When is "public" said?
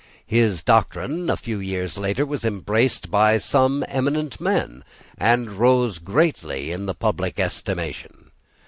6.95-7.39